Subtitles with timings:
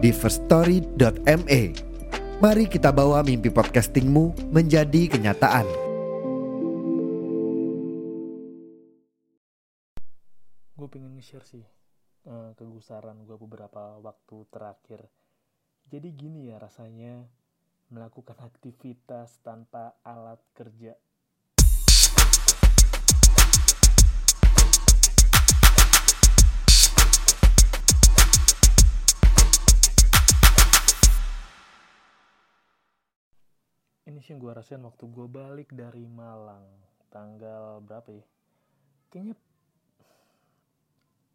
[0.00, 1.62] di firststory.me.
[2.40, 5.90] Mari kita bawa mimpi podcastingmu menjadi kenyataan.
[10.80, 11.60] gue pengen nge-share sih
[12.24, 15.04] eh, kegusaran gue beberapa waktu terakhir.
[15.92, 17.28] Jadi gini ya rasanya
[17.92, 20.96] melakukan aktivitas tanpa alat kerja.
[34.10, 36.66] Ini sih yang gue rasain waktu gue balik dari Malang.
[37.14, 38.26] Tanggal berapa ya?
[39.06, 39.38] Kayaknya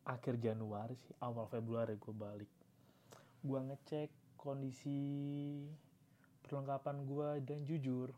[0.04, 2.52] akhir Januari sih awal Februari gue balik.
[3.40, 5.00] Gue ngecek kondisi
[6.44, 8.12] perlengkapan gue dan jujur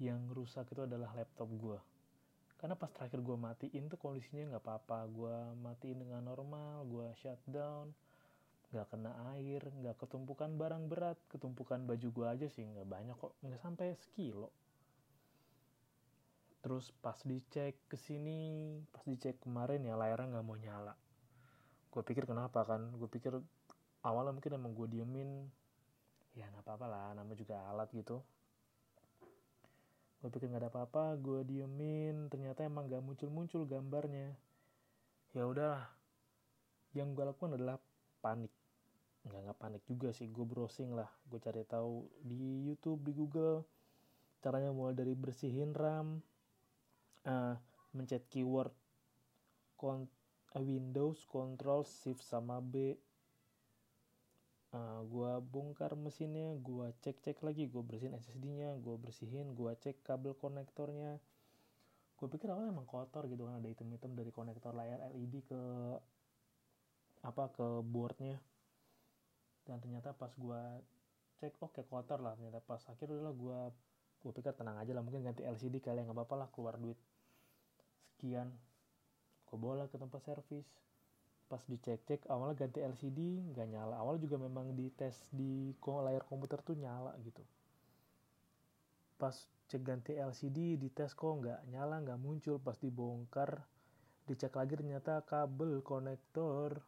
[0.00, 1.76] yang rusak itu adalah laptop gue
[2.56, 5.04] karena pas terakhir gue matiin tuh kondisinya nggak apa-apa.
[5.12, 7.92] Gue matiin dengan normal gue shutdown
[8.74, 11.18] nggak kena air nggak ketumpukan barang berat.
[11.30, 13.34] Ketumpukan baju gue aja sih nggak banyak kok.
[13.42, 14.50] Nggak sampai sekilo.
[16.66, 20.98] Terus pas dicek ke sini pas dicek kemarin ya layarnya nggak mau nyala.
[21.94, 22.90] Gue pikir kenapa kan?
[22.98, 23.38] Gue pikir
[24.02, 25.46] awalnya mungkin emang gue diemin.
[26.34, 28.18] Ya nggak apa-apa lah nama juga alat gitu.
[30.20, 32.26] Gue pikir nggak ada apa-apa gue diemin.
[32.26, 34.34] Ternyata emang nggak muncul-muncul gambarnya.
[35.38, 35.86] Ya udahlah.
[36.98, 37.78] Yang gue lakukan adalah
[38.26, 38.50] panik.
[39.22, 41.06] Nggak nggak panik juga sih gue browsing lah.
[41.30, 43.62] Gue cari tahu di YouTube di Google.
[44.42, 46.18] Caranya mulai dari bersihin RAM
[47.26, 47.54] uh,
[47.94, 48.74] mencet keyword
[49.76, 50.08] kon
[50.56, 52.96] Windows Control Shift sama B.
[54.72, 57.68] Uh, gua bongkar mesinnya gua cek cek lagi.
[57.68, 61.20] Gua bersihin SSD nya gua bersihin gua cek kabel konektornya.
[62.16, 65.60] Gue pikir awalnya emang kotor gitu kan ada item-item dari konektor layar LED ke
[67.26, 68.38] apa ke boardnya.
[69.66, 70.78] Dan ternyata pas gua
[71.42, 72.62] cek oke okay, kotor lah ternyata.
[72.62, 73.60] Pas akhir udahlah gua
[74.26, 76.98] gue pikir tenang aja lah mungkin ganti LCD kali nggak apa-apa lah keluar duit
[78.10, 78.50] sekian.
[79.46, 80.66] Gue bawa ke tempat servis.
[81.46, 84.02] Pas dicek-cek awalnya ganti LCD nggak nyala.
[84.02, 87.38] Awal juga memang di tes di layar komputer tuh nyala gitu.
[89.14, 89.36] Pas
[89.70, 92.58] cek ganti LCD di tes kok nggak nyala nggak muncul.
[92.58, 93.62] Pas dibongkar
[94.26, 96.82] dicek lagi ternyata kabel konektor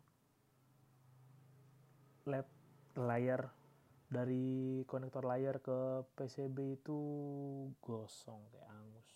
[2.28, 2.46] lab
[3.00, 3.48] layar
[4.08, 6.98] dari konektor layar ke PCB itu
[7.84, 9.08] gosong kayak angus.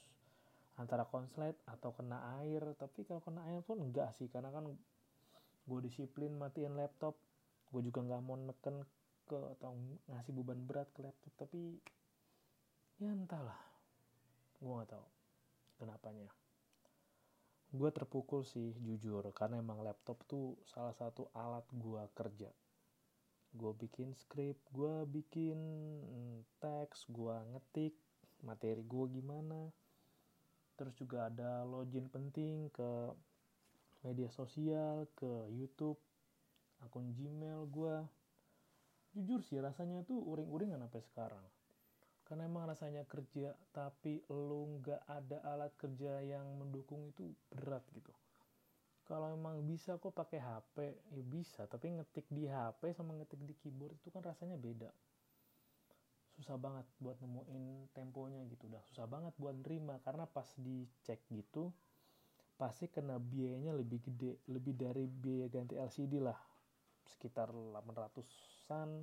[0.76, 4.68] Antara konslet atau kena air tapi kalau kena air pun enggak sih karena kan
[5.68, 7.16] gue disiplin matiin laptop.
[7.72, 8.84] Gue juga nggak mau neken
[9.24, 9.72] ke atau
[10.12, 11.80] ngasih beban berat ke laptop tapi
[13.00, 13.60] ya entahlah.
[14.60, 15.06] Gue nggak tahu
[15.80, 16.28] kenapanya.
[17.72, 22.52] Gue terpukul sih jujur karena emang laptop tuh salah satu alat gue kerja
[23.52, 25.58] gue bikin skrip gue bikin
[26.56, 27.94] teks gue ngetik
[28.42, 29.68] materi gue gimana.
[30.76, 32.90] Terus juga ada login penting ke
[34.02, 36.00] media sosial ke YouTube
[36.82, 37.96] akun Gmail gue
[39.14, 41.44] jujur sih rasanya tuh uring-uringan sampai sekarang.
[42.26, 48.10] Karena emang rasanya kerja tapi lu nggak ada alat kerja yang mendukung itu berat gitu
[49.06, 50.76] kalau emang bisa kok pakai HP
[51.12, 54.90] ya bisa tapi ngetik di HP sama ngetik di keyboard itu kan rasanya beda.
[56.38, 61.74] Susah banget buat nemuin temponya gitu udah susah banget buat nerima karena pas dicek gitu
[62.56, 66.38] pasti kena biayanya lebih gede lebih dari biaya ganti LCD lah
[67.02, 69.02] sekitar 800an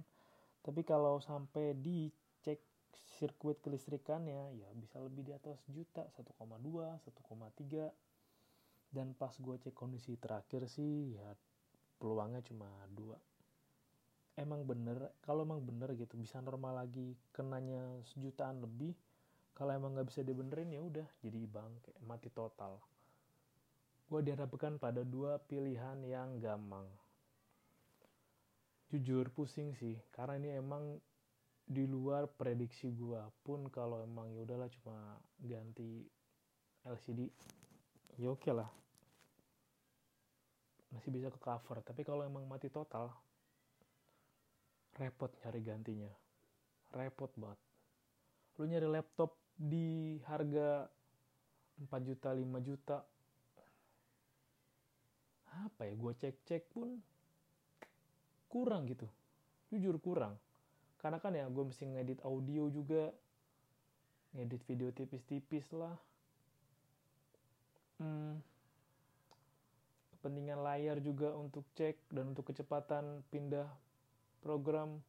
[0.63, 2.63] tapi kalau sampai dicek
[3.19, 8.08] sirkuit kelistrikannya ya bisa lebih di atas juta 1,2 1,3
[8.89, 11.30] dan pas gue cek kondisi terakhir sih ya
[12.01, 13.18] peluangnya cuma dua.
[14.39, 17.83] Emang bener kalau emang bener gitu bisa normal lagi kenanya
[18.15, 18.95] sejutaan lebih
[19.51, 22.80] kalau emang nggak bisa dibenerin ya udah jadi bangke mati total.
[24.09, 26.88] Gue dihadapkan pada dua pilihan yang gampang.
[28.89, 30.97] Jujur pusing sih karena ini emang
[31.69, 36.01] di luar prediksi gue pun kalau emang ya udahlah cuma ganti
[36.81, 37.30] LCD
[38.19, 38.68] ya oke okay lah.
[40.92, 41.80] Masih bisa ke cover.
[41.80, 43.07] Tapi kalau emang mati total
[45.00, 46.12] repot nyari gantinya.
[46.92, 47.60] Repot banget.
[48.60, 50.92] Lu nyari laptop di harga
[51.80, 52.98] 4 juta 5 juta.
[55.63, 57.00] Apa ya gue cek cek pun
[58.51, 59.07] kurang gitu.
[59.72, 60.36] Jujur kurang.
[61.00, 63.15] Karena kan ya gue mesti ngedit audio juga
[64.36, 65.95] ngedit video tipis-tipis lah
[68.00, 68.34] hmm,
[70.16, 73.68] kepentingan layar juga untuk cek dan untuk kecepatan pindah
[74.44, 75.00] program.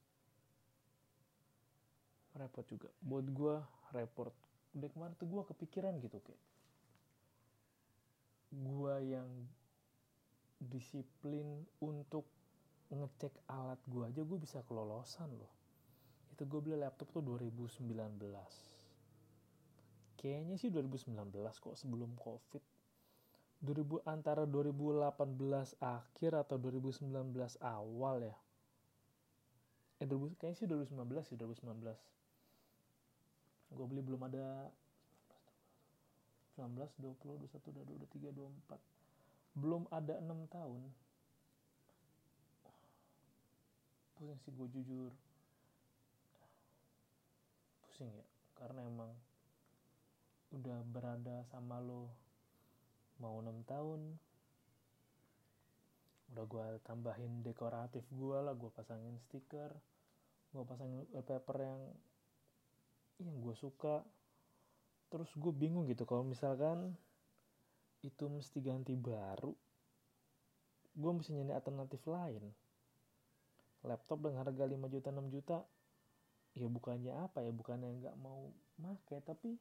[2.35, 2.91] Repot juga.
[3.03, 3.57] Buat gue
[3.95, 4.31] repot.
[4.79, 6.43] Udah kemarin tuh gue kepikiran gitu kayak
[8.51, 9.31] gue yang
[10.59, 12.27] disiplin untuk
[12.91, 15.51] ngecek alat gue aja gue bisa kelolosan loh.
[16.35, 17.91] Itu gue beli laptop tuh 2019
[20.21, 22.61] kayaknya sih 2019 kok sebelum covid
[23.61, 27.13] 2000 antara 2018 akhir atau 2019
[27.61, 28.37] awal ya?
[30.01, 32.11] Eh 2000, kayaknya sih 2019 sih 2019
[33.71, 34.67] gue beli belum ada.
[36.59, 40.83] 19, 20, 21, 22, 23, 24 belum ada 6 tahun.
[44.19, 45.13] Pusing sih gue jujur.
[47.81, 48.27] Pusing ya
[48.61, 49.09] karena emang
[50.53, 52.13] udah berada sama lo
[53.21, 54.01] mau 6 tahun.
[56.35, 59.71] Udah gue tambahin dekoratif gue lah gue pasangin stiker
[60.51, 61.81] gue pasangin wallpaper yang
[63.23, 64.03] yang gue suka.
[65.13, 66.97] Terus gue bingung gitu kalau misalkan
[68.01, 69.53] itu mesti ganti baru
[70.97, 72.43] gue mesti nyari alternatif lain.
[73.87, 75.59] Laptop dengan harga 5 juta 6 juta
[76.59, 78.51] ya bukannya apa ya bukannya nggak mau
[78.83, 79.55] make tapi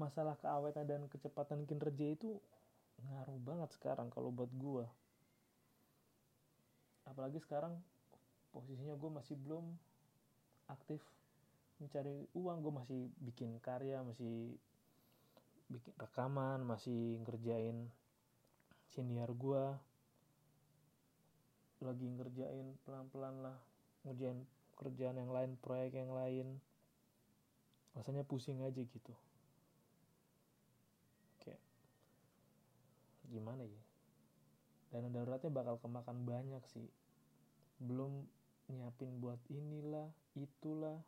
[0.00, 2.40] masalah keawetan dan kecepatan kinerja itu
[3.08, 4.84] ngaruh banget sekarang kalau buat gue
[7.08, 7.74] apalagi sekarang
[8.54, 9.66] posisinya gue masih belum
[10.70, 11.02] aktif
[11.80, 12.60] mencari uang.
[12.62, 14.54] Gue masih bikin karya masih
[15.70, 17.88] bikin rekaman masih ngerjain
[18.90, 19.64] senior gue
[21.80, 23.56] lagi ngerjain pelan-pelan lah
[24.04, 24.44] ngerjain
[24.76, 26.60] kerjaan yang lain proyek yang lain.
[27.96, 29.14] Rasanya pusing aja gitu
[31.42, 31.58] kayak
[33.30, 33.82] gimana ya?
[34.90, 36.90] Dana daruratnya bakal kemakan banyak sih.
[37.78, 38.26] Belum
[38.66, 40.98] nyiapin buat inilah itulah.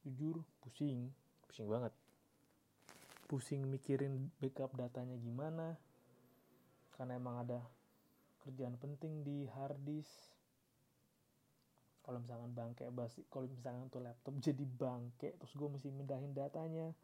[0.00, 1.12] Jujur pusing.
[1.44, 1.92] Pusing banget.
[3.28, 5.76] Pusing mikirin backup datanya gimana.
[6.96, 7.60] Karena emang ada
[8.40, 10.32] kerjaan penting di hard disk.
[12.00, 16.96] Kalau misalkan bangke basi kalau misalkan tuh laptop jadi bangke terus gue mesti mindahin datanya.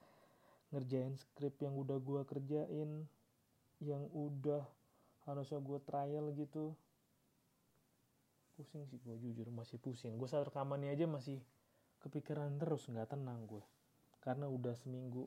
[0.72, 3.04] Ngerjain script yang udah gue kerjain
[3.82, 4.62] yang udah
[5.24, 6.76] harusnya gue trial gitu.
[8.54, 10.14] Pusing sih gue jujur masih pusing.
[10.14, 11.42] Gue saat rekamannya aja masih
[12.04, 13.64] kepikiran terus nggak tenang gue
[14.20, 15.24] karena udah seminggu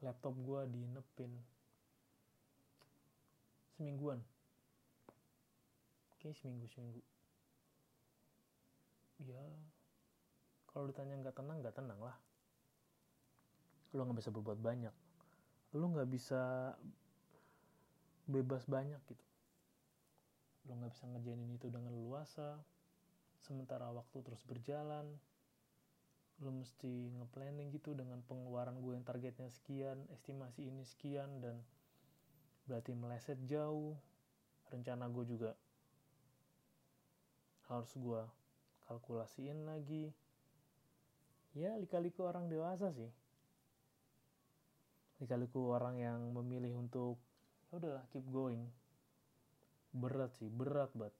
[0.00, 1.32] laptop gue dinepin
[3.76, 4.24] semingguan.
[6.16, 7.00] Oke seminggu seminggu.
[9.20, 9.44] Ya
[10.72, 12.16] kalau ditanya nggak tenang nggak tenang lah.
[13.92, 14.92] Lo nggak bisa berbuat banyak.
[15.76, 16.72] Lo nggak bisa
[18.26, 19.26] bebas banyak gitu.
[20.66, 22.58] Lo nggak bisa ngerjain itu dengan luasa
[23.46, 25.06] sementara waktu terus berjalan
[26.44, 31.64] lo mesti nge-planning gitu dengan pengeluaran gue yang targetnya sekian estimasi ini sekian dan
[32.68, 33.96] berarti meleset jauh.
[34.66, 35.54] Rencana gue juga
[37.70, 38.22] harus gue
[38.90, 40.12] kalkulasiin lagi.
[41.56, 43.08] Ya lika-liku orang dewasa sih.
[45.22, 47.16] Lika-liku orang yang memilih untuk
[47.70, 48.62] ya udahlah keep going.
[49.96, 51.14] Berat sih berat banget.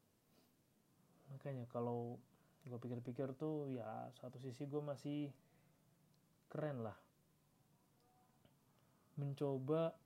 [1.32, 2.20] Makanya kalau
[2.66, 5.30] gue pikir-pikir tuh ya satu sisi gue masih
[6.50, 6.96] keren lah.
[9.16, 9.96] Mencoba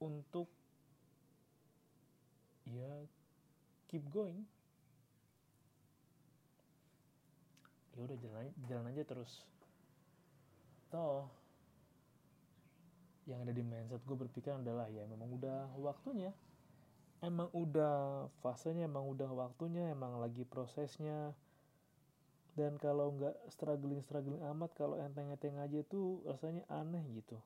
[0.00, 0.48] untuk
[2.68, 3.04] ya
[3.90, 4.44] keep going.
[7.96, 9.44] Ya udah jalan jalan aja terus.
[10.92, 11.45] Toh
[13.26, 16.30] yang ada di mindset gue berpikir adalah ya memang udah waktunya.
[17.18, 21.34] Emang udah fasenya emang udah waktunya emang lagi prosesnya.
[22.56, 27.36] Dan kalau nggak struggling struggling amat kalau enteng enteng aja tuh rasanya aneh gitu.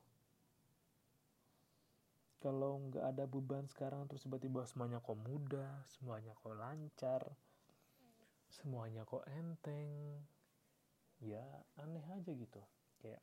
[2.41, 7.21] Kalau nggak ada beban sekarang terus tiba-tiba semuanya kok mudah semuanya kok lancar
[8.51, 9.89] semuanya kok enteng
[11.21, 11.43] ya
[11.81, 12.61] aneh aja gitu.
[13.01, 13.21] Kayak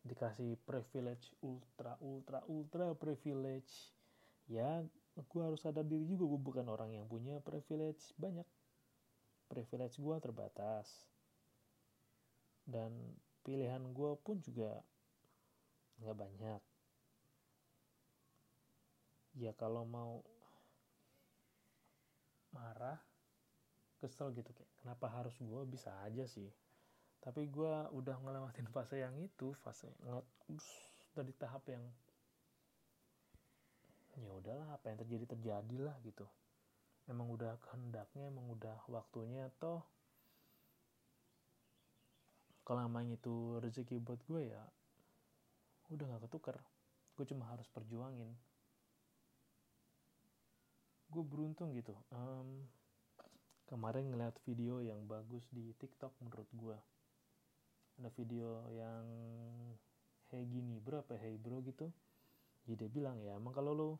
[0.00, 3.92] dikasih privilege ultra ultra ultra privilege.
[4.48, 4.82] Ya
[5.14, 8.46] gue harus sadar diri juga gue bukan orang yang punya privilege banyak.
[9.50, 10.88] Privilege gue terbatas.
[12.64, 12.94] Dan
[13.44, 14.80] pilihan gue pun juga
[16.00, 16.62] nggak banyak.
[19.38, 20.24] Ya kalau mau
[22.50, 22.98] marah
[24.02, 26.50] kesel gitu kayak kenapa harus gue bisa aja sih
[27.20, 30.24] tapi gue udah ngelewatin fase yang itu fase nggak
[31.12, 31.84] dari tahap yang
[34.20, 36.28] ya udahlah apa yang terjadi terjadilah gitu.
[37.08, 39.82] Emang udah kehendaknya emang udah waktunya toh
[42.64, 44.62] kalau emang itu rezeki buat gue ya
[45.90, 46.56] udah gak ketuker.
[47.18, 48.30] Gue cuma harus perjuangin.
[51.10, 51.98] Gue beruntung gitu.
[52.14, 52.70] Um,
[53.66, 56.78] kemarin ngeliat video yang bagus di TikTok menurut gue
[58.00, 59.04] ada video yang
[60.32, 61.92] hey gini bro apa hey bro gitu.
[62.64, 63.90] Jadi dia bilang ya emang kalau lo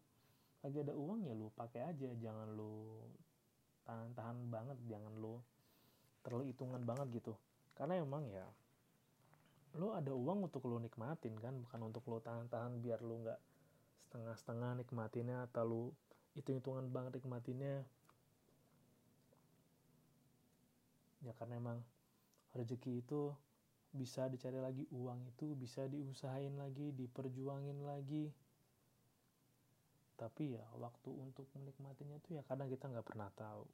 [0.64, 2.08] lagi ada uang ya lu pakai aja.
[2.16, 2.96] Jangan lu
[3.84, 5.36] tahan-tahan banget jangan lu
[6.24, 7.36] terlalu hitungan banget gitu.
[7.76, 8.48] Karena emang ya
[9.76, 11.60] lo ada uang untuk lo nikmatin kan?
[11.60, 13.40] Bukan untuk lo tahan-tahan biar lo nggak
[14.08, 15.82] setengah-setengah nikmatinnya atau lo
[16.32, 17.84] hitung-hitungan banget nikmatinnya.
[21.20, 21.84] Ya karena emang
[22.56, 23.36] rezeki itu
[23.90, 28.30] bisa dicari lagi uang itu bisa diusahain lagi diperjuangin lagi.
[30.14, 33.66] Tapi ya waktu untuk menikmatinya tuh ya kadang kita nggak pernah tahu.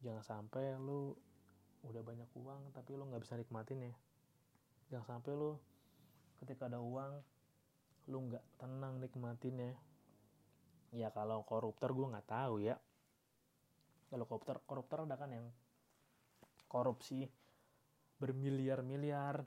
[0.00, 1.18] Jangan sampai lo
[1.82, 3.94] udah banyak uang tapi lo nggak bisa nikmatin ya.
[4.88, 5.60] Jangan sampai lo
[6.40, 7.12] ketika ada uang
[8.10, 9.72] lo nggak tenang nikmatin ya
[10.92, 12.76] ya kalau koruptor gue nggak tahu ya.
[14.12, 15.48] Kalau koruptor koruptor ada kan yang
[16.68, 17.28] korupsi
[18.22, 19.42] bermiliar-miliar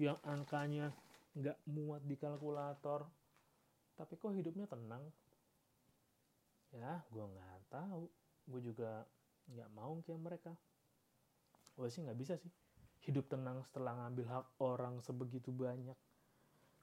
[0.00, 0.88] yang angkanya
[1.36, 3.04] nggak muat di kalkulator.
[3.94, 5.04] Tapi kok hidupnya tenang?
[6.72, 8.08] Ya gue nggak tahu.
[8.48, 9.04] Gue juga
[9.52, 10.52] nggak mau kayak mereka.
[11.76, 12.48] Gue sih nggak bisa sih
[13.04, 15.96] hidup tenang setelah ngambil hak orang sebegitu banyak.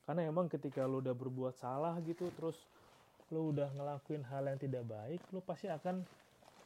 [0.05, 2.62] Karena emang ketika lo udah berbuat salah gitu terus
[3.31, 6.03] lo udah ngelakuin hal yang tidak baik lo pasti akan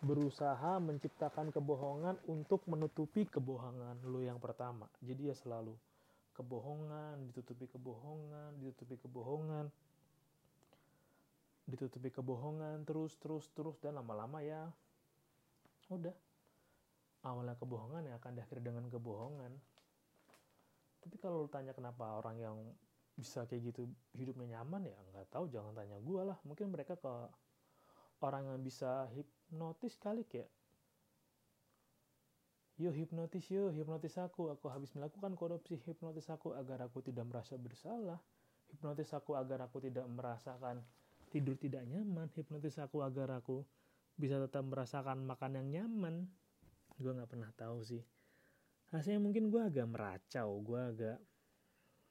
[0.05, 4.85] berusaha menciptakan kebohongan untuk menutupi kebohongan lo yang pertama.
[5.01, 5.73] Jadi ya selalu
[6.37, 9.65] kebohongan ditutupi kebohongan ditutupi kebohongan
[11.65, 14.69] ditutupi kebohongan terus terus terus dan lama-lama ya
[15.89, 16.13] udah.
[17.25, 19.49] Awalnya kebohongan yang akan diakhiri dengan kebohongan.
[21.01, 22.57] Tapi kalau lu tanya kenapa orang yang
[23.17, 26.37] bisa kayak gitu hidupnya nyaman ya nggak tahu jangan tanya gue lah.
[26.45, 27.09] Mungkin mereka ke
[28.21, 29.09] orang yang bisa
[29.55, 30.51] hipnotis kali kayak
[32.75, 34.51] Yo hipnotis yo, hipnotis aku.
[34.51, 38.19] Aku habis melakukan korupsi, hipnotis aku agar aku tidak merasa bersalah.
[38.67, 40.83] Hipnotis aku agar aku tidak merasakan
[41.31, 42.27] tidur tidak nyaman.
[42.35, 43.63] Hipnotis aku agar aku
[44.19, 46.27] bisa tetap merasakan makan yang nyaman.
[46.99, 48.03] Gue nggak pernah tahu sih.
[48.91, 51.17] Hasilnya mungkin gue agak meracau gue agak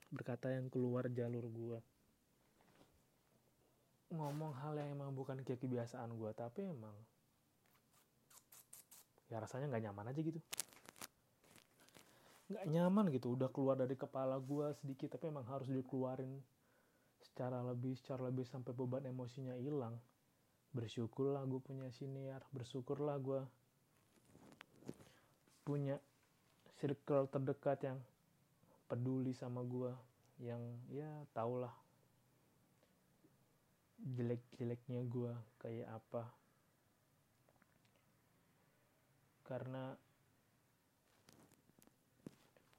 [0.09, 1.79] berkata yang keluar jalur gue
[4.15, 6.95] ngomong hal yang emang bukan kebiasaan gue tapi emang
[9.35, 10.38] ya rasanya nggak nyaman aja gitu.
[12.55, 16.38] Nggak nyaman gitu udah keluar dari kepala gue sedikit tapi emang harus dikeluarin.
[17.19, 19.99] Secara lebih secara lebih sampai beban emosinya hilang.
[20.71, 23.43] Bersyukurlah gue punya siniar bersyukurlah gue
[25.67, 25.99] punya
[26.79, 27.99] circle terdekat yang
[28.87, 29.91] peduli sama gue
[30.38, 30.62] yang
[30.93, 31.73] ya taulah
[33.99, 36.44] jelek-jeleknya gue kayak apa
[39.45, 39.93] karena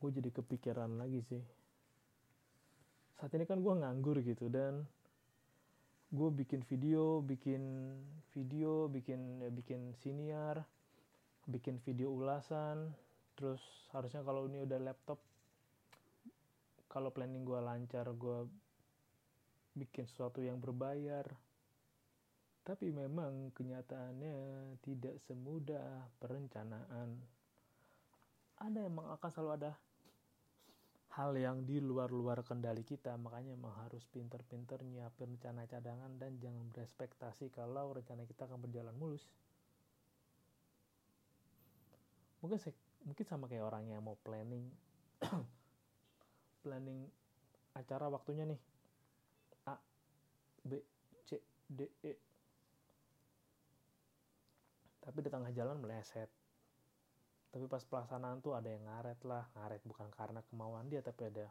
[0.02, 1.44] gue jadi kepikiran lagi sih.
[3.16, 4.86] Saat ini kan gue nganggur gitu dan
[6.14, 7.96] gue bikin video bikin
[8.32, 10.62] video bikin ya bikin siniar
[11.48, 12.94] bikin video ulasan.
[13.38, 13.62] Terus
[13.94, 15.22] harusnya kalau ini udah laptop
[16.90, 18.48] kalau planning gue lancar gue
[19.76, 21.28] bikin sesuatu yang berbayar
[22.66, 24.34] tapi memang kenyataannya
[24.82, 27.14] tidak semudah perencanaan.
[28.58, 29.72] Ada emang akan selalu ada
[31.14, 33.14] hal yang di luar-luar kendali kita.
[33.22, 38.98] Makanya emang harus pinter-pinter nyiapin rencana cadangan dan jangan berespektasi kalau rencana kita akan berjalan
[38.98, 39.30] mulus.
[42.42, 42.58] Mungkin
[43.06, 44.66] mungkin sama kayak orang yang mau planning
[46.66, 47.06] planning
[47.78, 48.62] acara waktunya nih.
[49.70, 49.78] A
[50.66, 50.82] B
[51.30, 51.38] C
[51.70, 52.35] D E
[55.06, 56.28] tapi di tengah jalan meleset.
[57.54, 59.46] Tapi pas pelaksanaan tuh ada yang ngaret lah.
[59.56, 61.48] Ngaret bukan karena kemauan dia tapi ada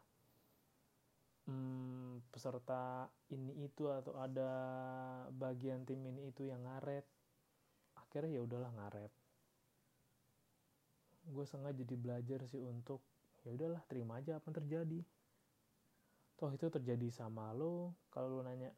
[1.47, 4.51] hmm, peserta ini itu atau ada
[5.31, 7.07] bagian tim ini itu yang ngaret.
[7.95, 9.11] Akhirnya ya udahlah ngaret.
[11.25, 13.01] Gue sengaja jadi belajar sih untuk
[13.41, 14.99] ya udahlah terima aja apa yang terjadi.
[16.35, 17.95] Toh itu terjadi sama lo.
[18.11, 18.69] Kalau lo nanya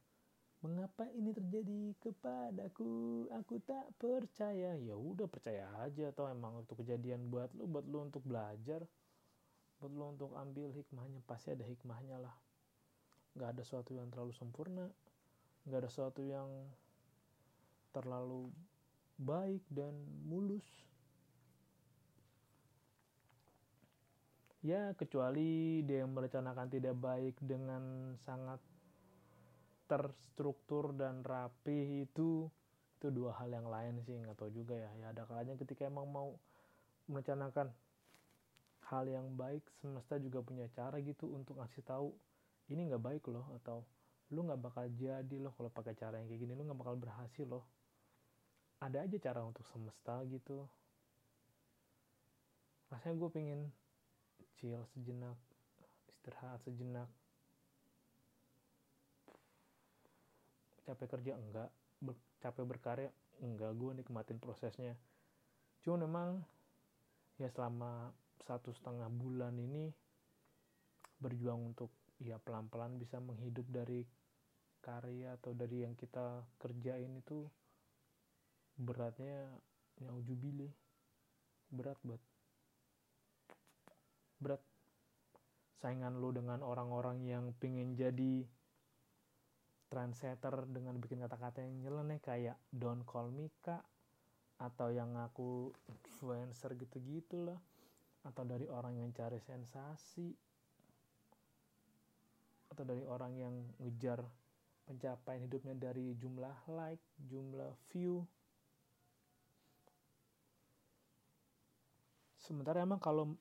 [0.66, 3.28] mengapa ini terjadi kepadaku?
[3.44, 4.74] Aku tak percaya.
[4.78, 8.82] Ya udah percaya aja toh emang itu kejadian buat lo buat lo untuk belajar.
[9.78, 11.22] Buat lo untuk ambil hikmahnya.
[11.30, 12.36] Pasti ada hikmahnya lah.
[13.38, 14.90] Nggak ada sesuatu yang terlalu sempurna.
[15.70, 16.50] Nggak ada sesuatu yang
[17.94, 18.50] terlalu
[19.18, 19.94] baik dan
[20.26, 20.66] mulus.
[24.66, 28.58] Ya kecuali dia yang merencanakan tidak baik dengan sangat
[29.88, 32.52] terstruktur dan rapi itu
[32.98, 34.92] itu dua hal yang lain sih nggak tahu juga ya.
[35.00, 36.36] Ya ada kalanya ketika emang mau
[37.08, 37.72] merencanakan
[38.90, 42.12] hal yang baik semesta juga punya cara gitu untuk ngasih tahu
[42.74, 43.84] ini nggak baik loh atau
[44.32, 47.46] lu nggak bakal jadi loh kalau pakai cara yang kayak gini lu nggak bakal berhasil
[47.48, 47.64] loh.
[48.84, 50.68] Ada aja cara untuk semesta gitu.
[52.92, 53.60] Rasanya gue pengen
[54.58, 55.38] chill sejenak
[56.10, 57.10] istirahat sejenak
[60.88, 61.36] capek kerja?
[61.36, 61.70] Enggak.
[62.00, 63.12] Ber, capek berkarya?
[63.44, 63.76] Enggak.
[63.76, 64.96] Gue nikmatin prosesnya.
[65.84, 66.40] Cuma memang
[67.38, 68.16] ya selama
[68.48, 69.92] satu setengah bulan ini
[71.20, 71.92] berjuang untuk
[72.24, 74.02] ya pelan-pelan bisa menghidup dari
[74.82, 77.46] karya atau dari yang kita kerjain itu
[78.78, 79.52] beratnya
[80.00, 80.70] nyaujubilih
[81.74, 82.22] berat buat
[84.38, 84.62] berat
[85.82, 88.46] saingan lu dengan orang-orang yang pengen jadi
[89.88, 93.84] trendsetter dengan bikin kata-kata yang nyeleneh kayak don't call me kak
[94.58, 97.60] atau yang ngaku influencer gitu-gitu lah
[98.26, 100.34] atau dari orang yang cari sensasi
[102.68, 104.20] atau dari orang yang ngejar
[104.88, 108.24] pencapaian hidupnya dari jumlah like, jumlah view.
[112.40, 113.36] Sementara emang kalau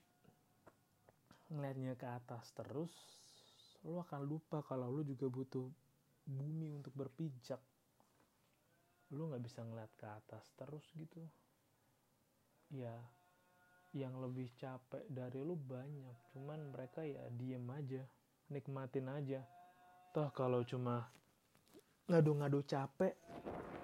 [1.46, 2.90] ngeliatnya ke atas terus,
[3.86, 5.70] lo akan lupa kalau lo juga butuh
[6.26, 7.62] bumi untuk berpijak.
[9.14, 11.22] Lo nggak bisa ngeliat ke atas terus gitu.
[12.74, 12.98] Ya,
[13.94, 16.34] yang lebih capek dari lo banyak.
[16.34, 18.02] Cuman mereka ya diem aja,
[18.50, 19.40] nikmatin aja.
[20.10, 21.06] Toh kalau cuma
[22.10, 23.14] ngadu-ngadu capek,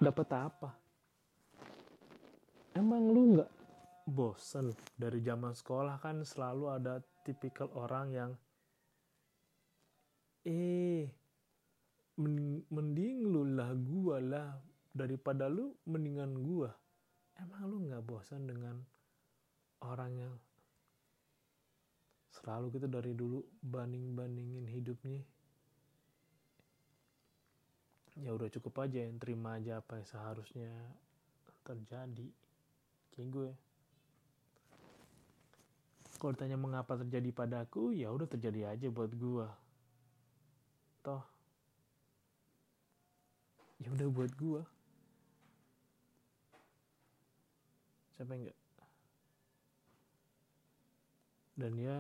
[0.02, 0.70] dapat apa?
[2.74, 3.50] Emang lu nggak
[4.02, 8.30] bosen dari zaman sekolah kan selalu ada tipikal orang yang
[10.42, 11.06] eh
[12.16, 14.48] mending lu lah gua lah
[14.92, 16.70] daripada lu mendingan gua.
[17.40, 18.76] Emang lu nggak bosan dengan
[19.82, 20.34] orang yang
[22.32, 25.24] selalu gitu dari dulu banding bandingin hidupnya?
[28.20, 30.70] Ya udah cukup aja yang terima aja apa yang seharusnya
[31.64, 32.28] terjadi.
[33.16, 33.50] Kayak gue.
[36.20, 39.48] Kalau ditanya mengapa terjadi padaku ya udah terjadi aja buat gue
[41.02, 41.31] toh
[43.82, 44.62] ya udah buat gue
[48.14, 48.58] siapa enggak
[51.58, 51.98] dan ya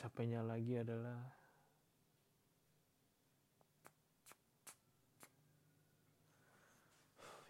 [0.00, 1.20] capeknya lagi adalah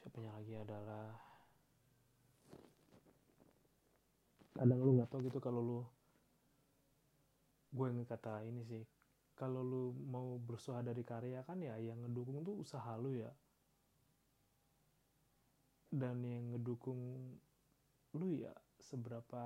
[0.02, 1.07] capeknya lagi adalah
[4.59, 5.81] kadang lu nggak tahu gitu kalau lu
[7.72, 8.85] gue yang kata ini sih
[9.33, 13.33] kalau lu mau berusaha dari karya kan ya yang ngedukung tuh usaha lu ya.
[15.92, 17.01] Dan yang ngedukung
[18.16, 19.42] lu ya seberapa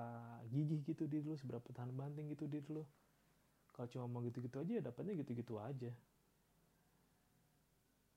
[0.51, 2.83] gigih gitu di lu seberapa tahan banting gitu di lu.
[3.75, 5.93] Kalau cuma mau gitu-gitu aja ya dapatnya gitu-gitu aja.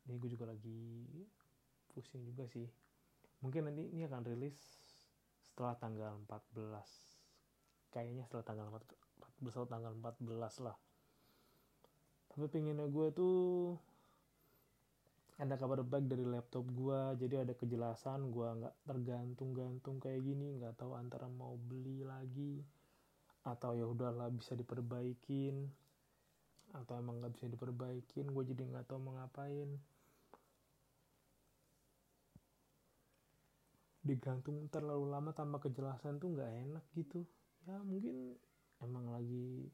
[0.07, 1.05] Ini gue juga lagi
[1.91, 2.65] pusing juga sih.
[3.45, 4.57] Mungkin nanti ini akan rilis
[5.43, 7.19] setelah tanggal 14
[7.91, 10.77] kayaknya setelah tanggal 14 atau tanggal 14 lah
[12.39, 13.75] tapi pinginnya gue tuh
[15.43, 20.55] ada kabar baik dari laptop gue jadi ada kejelasan gue nggak tergantung-gantung kayak gini.
[20.55, 22.63] Nggak tahu antara mau beli lagi
[23.43, 25.67] atau ya udahlah bisa diperbaikin
[26.71, 28.31] atau emang nggak bisa diperbaikin.
[28.31, 29.75] Gue jadi nggak tahu mau ngapain.
[33.99, 37.19] Digantung terlalu lama tanpa kejelasan tuh nggak enak gitu.
[37.67, 38.31] Ya mungkin
[38.79, 39.67] emang lagi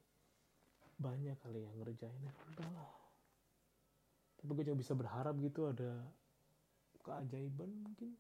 [0.99, 2.19] banyak kali yang ngerjain.
[2.23, 3.05] Ya udahlah
[4.45, 6.05] tapi gue juga bisa berharap gitu ada
[7.01, 8.13] keajaiban mungkin.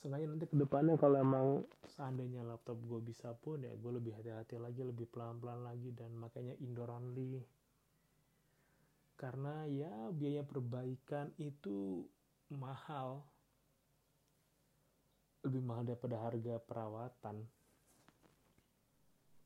[0.00, 1.46] Sengaja nanti ke depannya kalau emang
[1.84, 6.56] seandainya laptop gue bisa pun ya gue lebih hati-hati lagi lebih pelan-pelan lagi dan makanya
[6.64, 7.44] indoor only.
[9.12, 12.08] Karena ya biaya perbaikan itu
[12.56, 13.28] mahal.
[15.44, 17.36] Lebih mahal daripada harga perawatan.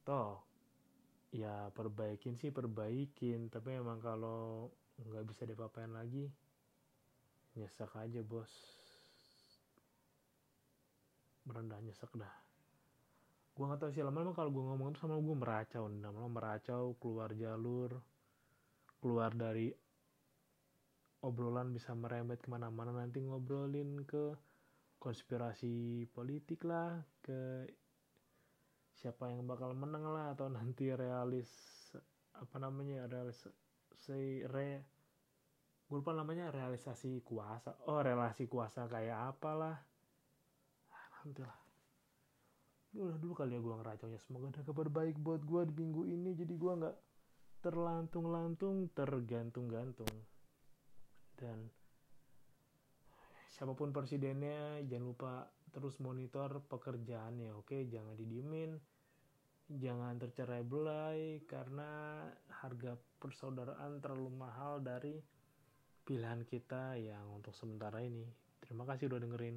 [0.06, 0.51] Toh
[1.32, 3.48] ya perbaikin sih perbaikin.
[3.48, 4.68] Tapi emang kalau
[5.00, 6.28] nggak bisa diapa-apain lagi
[7.56, 8.52] nyesek aja bos.
[11.48, 12.34] Merendah nyesek dah.
[13.52, 17.36] Gue nggak tahu sih lama-lama kalau gue ngomong itu sama gue meracau lama-lama meracau keluar
[17.36, 18.00] jalur
[19.02, 19.66] keluar dari
[21.26, 22.94] obrolan bisa merembet ke mana-mana.
[22.94, 24.38] Nanti ngobrolin ke
[25.02, 27.66] konspirasi politik lah ke
[29.02, 31.50] siapa yang bakal menang lah atau nanti realis
[32.38, 33.50] apa namanya realis
[33.98, 34.86] si re
[35.90, 37.76] gue lupa namanya realisasi kuasa.
[37.90, 39.76] Oh relasi kuasa kayak apalah.
[40.88, 41.52] Ah, udah
[43.20, 44.16] dulu kali ya gue ngeracaunya.
[44.24, 46.32] Semoga ada kabar baik buat gue di minggu ini.
[46.32, 46.96] Jadi gue nggak
[47.60, 50.08] terlantung-lantung tergantung-gantung.
[51.36, 51.68] Dan
[53.52, 55.32] siapa pun presidennya jangan lupa
[55.76, 57.52] terus monitor pekerjaannya.
[57.52, 58.80] Oke jangan didiemin
[59.80, 62.20] jangan tercerai belai karena
[62.60, 65.16] harga persaudaraan terlalu mahal dari
[66.02, 68.26] pilihan kita yang untuk sementara ini.
[68.60, 69.56] Terima kasih udah dengerin